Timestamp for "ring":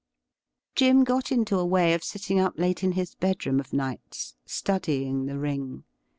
5.37-5.83